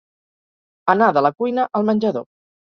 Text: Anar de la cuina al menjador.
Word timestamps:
Anar 0.95 1.11
de 1.19 1.25
la 1.27 1.33
cuina 1.43 1.69
al 1.81 1.89
menjador. 1.93 2.29